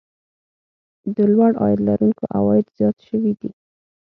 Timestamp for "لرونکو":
1.87-2.23